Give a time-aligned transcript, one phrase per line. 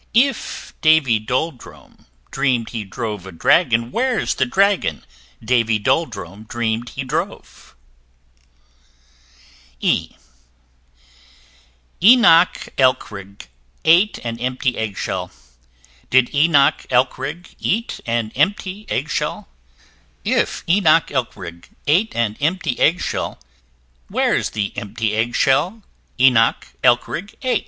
[0.15, 5.03] If Davy Dolldrum dream'd he drove a dragon Where's the dragon
[5.45, 7.75] Davy Dolldrum dream'd he drove?
[9.79, 10.15] E
[11.99, 13.47] e [Illustration: Enoch Elkrig] Enoch Elkrig
[13.85, 15.29] ate an empty Eggshell:
[16.09, 19.47] Did Enoch Elkrig eat an empty Eggshell?
[20.25, 23.37] If Enoch Elkrig ate an empty Eggshell,
[24.07, 25.83] Where's the empty eggshell
[26.19, 27.59] Enoch Elkrig ate?